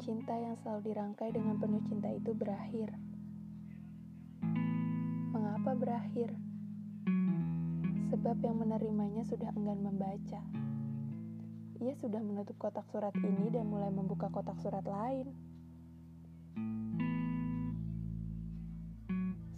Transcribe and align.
cinta 0.00 0.32
yang 0.32 0.56
selalu 0.56 0.90
dirangkai 0.90 1.28
dengan 1.28 1.60
penuh 1.60 1.84
cinta 1.84 2.08
itu 2.08 2.32
berakhir. 2.32 2.88
Mengapa 5.28 5.76
berakhir? 5.76 6.32
Sebab 8.08 8.40
yang 8.40 8.56
menerimanya 8.56 9.28
sudah 9.28 9.52
enggan 9.52 9.84
membaca. 9.84 10.40
Ia 11.84 11.92
sudah 12.00 12.20
menutup 12.24 12.56
kotak 12.56 12.88
surat 12.88 13.12
ini 13.20 13.52
dan 13.52 13.68
mulai 13.68 13.92
membuka 13.92 14.32
kotak 14.32 14.56
surat 14.64 14.82
lain. 14.88 15.36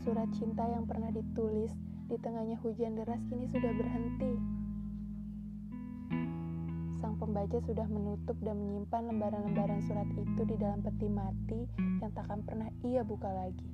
Surat 0.02 0.26
cinta 0.34 0.66
yang 0.66 0.90
pernah 0.90 1.14
ditulis 1.14 1.70
di 2.10 2.18
tengahnya 2.18 2.58
hujan 2.66 2.98
deras 2.98 3.22
kini 3.30 3.46
sudah 3.46 3.70
berhenti. 3.78 4.34
Pembaca 7.22 7.54
sudah 7.62 7.86
menutup 7.86 8.34
dan 8.42 8.58
menyimpan 8.58 9.14
lembaran-lembaran 9.14 9.78
surat 9.86 10.10
itu 10.10 10.42
di 10.42 10.58
dalam 10.58 10.82
peti 10.82 11.06
mati 11.06 11.70
yang 12.02 12.10
takkan 12.10 12.42
pernah 12.42 12.66
ia 12.82 13.06
buka 13.06 13.30
lagi. 13.30 13.70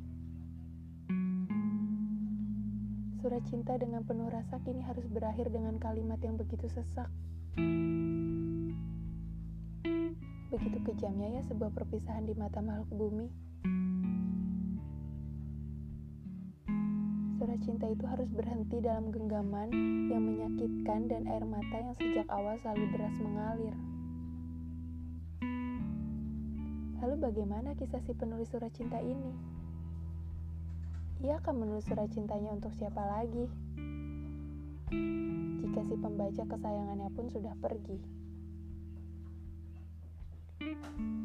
Surat 3.24 3.40
cinta 3.48 3.80
dengan 3.80 4.04
penuh 4.04 4.28
rasa 4.28 4.60
kini 4.68 4.84
harus 4.84 5.08
berakhir 5.08 5.48
dengan 5.48 5.80
kalimat 5.80 6.20
yang 6.20 6.36
begitu 6.36 6.68
sesak. 6.68 7.08
Begitu 10.52 10.78
kejamnya 10.84 11.40
ya 11.40 11.42
sebuah 11.48 11.72
perpisahan 11.72 12.28
di 12.28 12.36
mata 12.36 12.60
makhluk 12.60 12.92
bumi. 12.92 13.47
Cinta 17.62 17.90
itu 17.90 18.04
harus 18.06 18.30
berhenti 18.30 18.78
dalam 18.78 19.10
genggaman 19.10 19.70
yang 20.08 20.22
menyakitkan 20.22 21.10
dan 21.10 21.26
air 21.26 21.44
mata 21.44 21.76
yang 21.78 21.94
sejak 21.98 22.26
awal 22.30 22.54
selalu 22.62 22.84
deras 22.94 23.16
mengalir. 23.18 23.74
Lalu 26.98 27.14
bagaimana 27.22 27.78
kisah 27.78 28.02
si 28.02 28.14
penulis 28.14 28.50
surat 28.50 28.70
cinta 28.74 28.98
ini? 28.98 29.32
Ia 31.22 31.38
akan 31.42 31.54
menulis 31.66 31.86
surat 31.86 32.10
cintanya 32.10 32.54
untuk 32.54 32.74
siapa 32.74 33.02
lagi? 33.02 33.46
Jika 35.62 35.80
si 35.86 35.94
pembaca 35.98 36.42
kesayangannya 36.42 37.08
pun 37.14 37.26
sudah 37.30 37.54
pergi. 37.58 37.98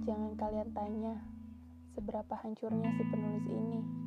Jangan 0.06 0.34
kalian 0.38 0.70
tanya 0.78 1.14
seberapa 1.94 2.34
hancurnya 2.42 2.90
si 2.98 3.04
penulis 3.06 3.46
ini 3.50 4.03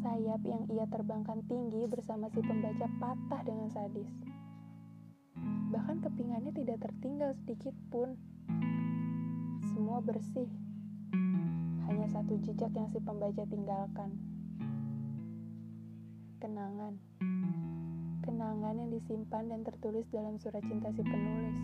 sayap 0.00 0.40
yang 0.48 0.64
ia 0.72 0.88
terbangkan 0.88 1.44
tinggi 1.44 1.84
bersama 1.84 2.32
si 2.32 2.40
pembaca 2.40 2.88
patah 2.96 3.42
dengan 3.44 3.68
sadis. 3.68 4.08
Bahkan 5.68 6.00
kepingannya 6.00 6.52
tidak 6.56 6.80
tertinggal 6.80 7.36
sedikit 7.44 7.76
pun. 7.92 8.16
Semua 9.76 10.00
bersih. 10.00 10.48
Hanya 11.84 12.08
satu 12.08 12.40
jejak 12.40 12.72
yang 12.72 12.88
si 12.88 12.96
pembaca 13.04 13.44
tinggalkan. 13.44 14.16
Kenangan. 16.40 16.96
Kenangan 18.24 18.74
yang 18.80 18.90
disimpan 18.96 19.52
dan 19.52 19.60
tertulis 19.68 20.08
dalam 20.08 20.40
surat 20.40 20.64
cinta 20.64 20.88
si 20.96 21.04
penulis. 21.04 21.58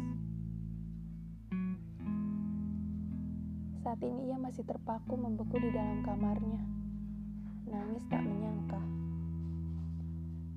Saat 3.81 4.03
ini 4.05 4.29
ia 4.29 4.37
masih 4.37 4.67
terpaku 4.69 5.17
membeku 5.17 5.57
di 5.57 5.73
dalam 5.73 6.05
kamarnya 6.05 6.86
nangis 7.67 8.03
tak 8.07 8.23
menyangka. 8.23 8.79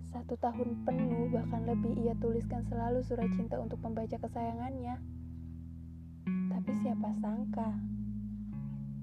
Satu 0.09 0.37
tahun 0.37 0.85
penuh 0.85 1.29
bahkan 1.33 1.65
lebih 1.65 1.93
ia 2.05 2.13
tuliskan 2.17 2.65
selalu 2.69 3.01
surat 3.05 3.29
cinta 3.33 3.57
untuk 3.57 3.81
pembaca 3.81 4.17
kesayangannya. 4.17 4.97
Tapi 6.49 6.71
siapa 6.81 7.09
sangka 7.21 7.77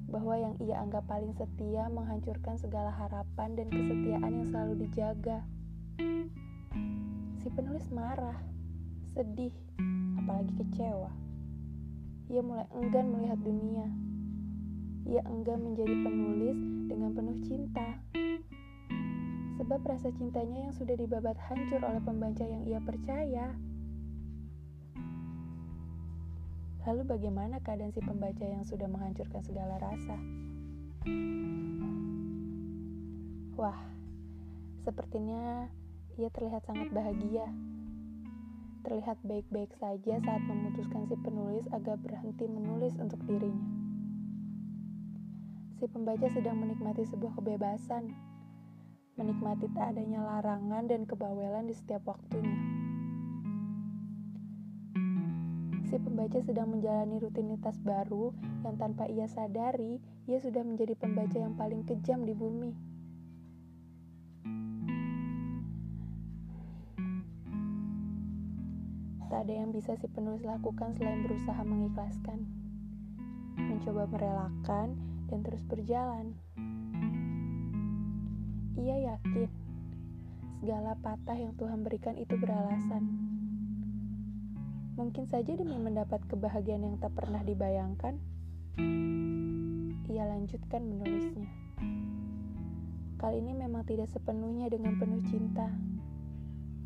bahwa 0.07 0.35
yang 0.39 0.55
ia 0.63 0.79
anggap 0.79 1.03
paling 1.11 1.35
setia 1.35 1.91
menghancurkan 1.91 2.55
segala 2.59 2.95
harapan 2.95 3.59
dan 3.59 3.67
kesetiaan 3.71 4.33
yang 4.43 4.49
selalu 4.51 4.87
dijaga. 4.87 5.43
Si 7.43 7.51
penulis 7.51 7.87
marah, 7.91 8.39
sedih, 9.15 9.55
apalagi 10.23 10.55
kecewa. 10.63 11.11
Ia 12.31 12.43
mulai 12.43 12.67
enggan 12.75 13.07
melihat 13.15 13.39
dunia 13.43 14.06
ia 15.07 15.23
enggan 15.31 15.63
menjadi 15.63 15.95
penulis 16.03 16.59
dengan 16.91 17.15
penuh 17.15 17.39
cinta. 17.47 18.03
Sebab 19.57 19.81
rasa 19.87 20.11
cintanya 20.19 20.69
yang 20.69 20.75
sudah 20.75 20.99
dibabat 20.99 21.39
hancur 21.47 21.79
oleh 21.81 22.03
pembaca 22.03 22.43
yang 22.43 22.67
ia 22.67 22.83
percaya. 22.83 23.55
Lalu 26.87 27.03
bagaimana 27.07 27.63
keadaan 27.63 27.95
si 27.95 28.03
pembaca 28.03 28.47
yang 28.47 28.63
sudah 28.67 28.87
menghancurkan 28.91 29.43
segala 29.43 29.79
rasa? 29.79 30.19
Wah, 33.57 33.79
sepertinya 34.83 35.71
ia 36.19 36.29
terlihat 36.35 36.67
sangat 36.67 36.91
bahagia. 36.91 37.47
Terlihat 38.87 39.19
baik-baik 39.27 39.71
saja 39.83 40.15
saat 40.23 40.43
memutuskan 40.47 41.11
si 41.11 41.19
penulis 41.19 41.67
agar 41.75 41.99
berhenti 41.99 42.47
menulis 42.47 42.95
untuk 43.03 43.19
dirinya 43.27 43.76
si 45.77 45.85
pembaca 45.93 46.25
sedang 46.33 46.57
menikmati 46.57 47.05
sebuah 47.05 47.37
kebebasan, 47.37 48.09
menikmati 49.21 49.69
tak 49.77 49.93
adanya 49.93 50.25
larangan 50.25 50.89
dan 50.89 51.05
kebawelan 51.05 51.69
di 51.69 51.77
setiap 51.77 52.01
waktunya. 52.09 52.57
Si 55.87 56.01
pembaca 56.01 56.41
sedang 56.41 56.73
menjalani 56.73 57.21
rutinitas 57.21 57.77
baru 57.85 58.33
yang 58.65 58.81
tanpa 58.81 59.05
ia 59.05 59.29
sadari, 59.29 60.01
ia 60.25 60.41
sudah 60.41 60.65
menjadi 60.65 60.97
pembaca 60.97 61.37
yang 61.37 61.53
paling 61.61 61.85
kejam 61.85 62.25
di 62.25 62.33
bumi. 62.33 62.73
Tak 69.29 69.45
ada 69.45 69.53
yang 69.53 69.77
bisa 69.77 69.93
si 70.01 70.09
penulis 70.09 70.41
lakukan 70.41 70.97
selain 70.97 71.21
berusaha 71.21 71.61
mengikhlaskan, 71.61 72.49
mencoba 73.61 74.09
merelakan, 74.09 75.16
dan 75.27 75.43
terus 75.43 75.63
berjalan. 75.67 76.35
Ia 78.77 78.97
yakin 79.15 79.51
segala 80.61 80.97
patah 80.99 81.39
yang 81.39 81.55
Tuhan 81.55 81.87
berikan 81.87 82.17
itu 82.19 82.35
beralasan. 82.39 83.05
Mungkin 84.97 85.29
saja 85.29 85.53
demi 85.53 85.77
mendapat 85.77 86.25
kebahagiaan 86.25 86.89
yang 86.89 86.97
tak 86.97 87.13
pernah 87.13 87.45
dibayangkan, 87.45 88.17
ia 90.09 90.25
lanjutkan 90.25 90.83
menulisnya. 90.89 91.51
Kali 93.21 93.41
ini 93.45 93.53
memang 93.53 93.85
tidak 93.85 94.09
sepenuhnya 94.09 94.73
dengan 94.73 94.97
penuh 94.97 95.21
cinta, 95.29 95.69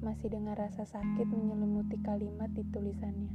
masih 0.02 0.30
dengan 0.30 0.58
rasa 0.58 0.82
sakit 0.82 1.26
menyelimuti 1.30 2.02
kalimat 2.02 2.50
di 2.50 2.66
tulisannya. 2.70 3.34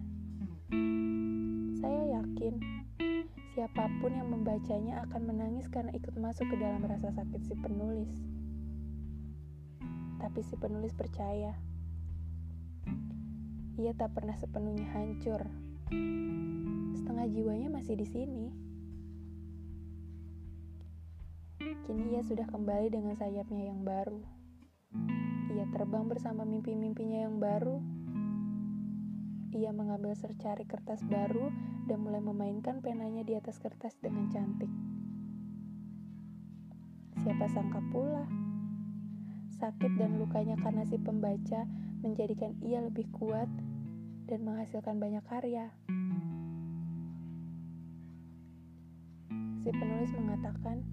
Saya 1.80 2.20
yakin 2.20 2.60
Siapa 3.56 3.88
pun 4.04 4.12
yang 4.12 4.28
membacanya 4.28 5.08
akan 5.08 5.32
menangis 5.32 5.72
karena 5.72 5.88
ikut 5.96 6.12
masuk 6.20 6.44
ke 6.52 6.60
dalam 6.60 6.84
rasa 6.84 7.08
sakit 7.16 7.40
si 7.40 7.56
penulis. 7.56 8.12
Tapi 10.20 10.44
si 10.44 10.60
penulis 10.60 10.92
percaya. 10.92 11.56
Ia 13.80 13.96
tak 13.96 14.12
pernah 14.12 14.36
sepenuhnya 14.36 14.92
hancur. 14.92 15.48
Setengah 17.00 17.32
jiwanya 17.32 17.72
masih 17.72 17.96
di 17.96 18.04
sini. 18.04 18.52
Kini 21.88 22.12
ia 22.12 22.28
sudah 22.28 22.52
kembali 22.52 22.92
dengan 22.92 23.16
sayapnya 23.16 23.72
yang 23.72 23.88
baru. 23.88 24.20
Ia 25.56 25.64
terbang 25.72 26.12
bersama 26.12 26.44
mimpi-mimpinya 26.44 27.24
yang 27.24 27.40
baru 27.40 27.95
ia 29.56 29.72
mengambil 29.72 30.12
secari 30.20 30.68
kertas 30.68 31.00
baru 31.08 31.48
dan 31.88 32.04
mulai 32.04 32.20
memainkan 32.20 32.84
penanya 32.84 33.24
di 33.24 33.40
atas 33.40 33.56
kertas 33.64 33.96
dengan 34.04 34.28
cantik. 34.28 34.68
Siapa 37.24 37.48
sangka 37.48 37.80
pula, 37.88 38.28
sakit 39.56 39.96
dan 39.96 40.20
lukanya 40.20 40.60
karena 40.60 40.84
si 40.84 41.00
pembaca 41.00 41.64
menjadikan 42.04 42.52
ia 42.60 42.84
lebih 42.84 43.08
kuat 43.16 43.48
dan 44.28 44.44
menghasilkan 44.44 45.00
banyak 45.00 45.24
karya. 45.24 45.72
Si 49.64 49.72
penulis 49.72 50.12
mengatakan, 50.14 50.84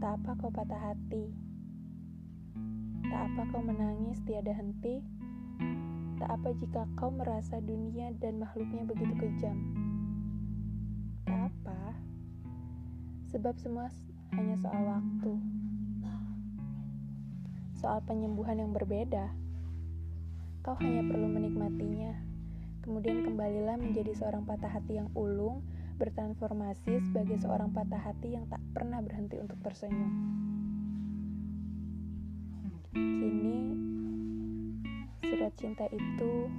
"Tak 0.00 0.18
apa 0.24 0.30
kau 0.40 0.50
patah 0.50 0.80
hati, 0.90 1.36
tak 3.06 3.22
apa 3.28 3.42
kau 3.52 3.60
menangis 3.60 4.18
tiada 4.24 4.56
henti." 4.56 5.21
Tak 6.22 6.38
apa 6.38 6.54
jika 6.54 6.86
kau 6.94 7.10
merasa 7.10 7.58
dunia 7.58 8.14
dan 8.22 8.38
makhluknya 8.38 8.86
begitu 8.86 9.10
kejam. 9.18 9.58
Tak 11.26 11.50
apa, 11.50 11.98
sebab 13.34 13.58
semua 13.58 13.90
hanya 14.38 14.54
soal 14.62 14.86
waktu. 14.86 15.34
Soal 17.74 17.98
penyembuhan 18.06 18.62
yang 18.62 18.70
berbeda. 18.70 19.34
Kau 20.62 20.78
hanya 20.78 21.02
perlu 21.10 21.26
menikmatinya, 21.26 22.14
Kemudian 22.82 23.22
kembalilah 23.22 23.78
menjadi 23.78 24.10
seorang 24.10 24.42
patah 24.42 24.66
hati 24.66 24.98
yang 24.98 25.06
ulung, 25.14 25.62
bertransformasi 26.02 26.98
sebagai 27.06 27.38
seorang 27.38 27.70
patah 27.70 28.10
hati 28.10 28.34
yang 28.34 28.50
tak 28.50 28.58
pernah 28.74 28.98
berhenti 28.98 29.38
untuk 29.38 29.54
tersenyum. 29.62 30.10
Kini, 32.90 33.58
surat 35.22 35.54
cinta 35.54 35.86
itu 35.94 36.50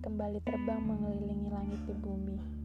kembali 0.00 0.40
terbang 0.40 0.80
mengelilingi 0.80 1.48
langit 1.52 1.80
di 1.84 1.94
bumi. 2.00 2.63